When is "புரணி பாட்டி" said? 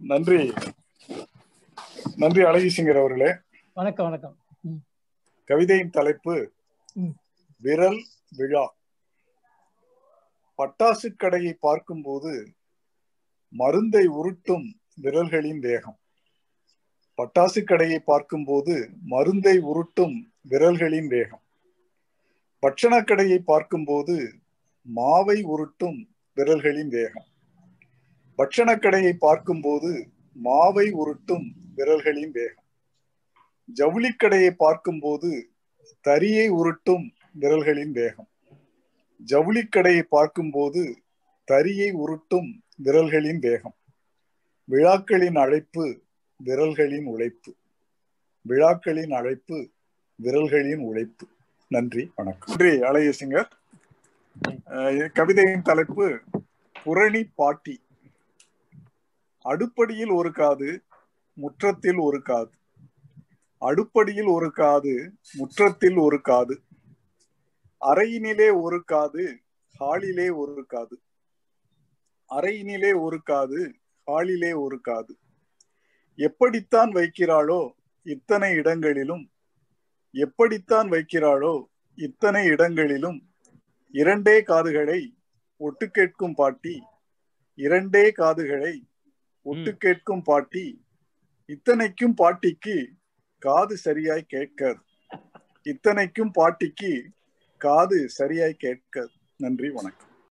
56.84-57.76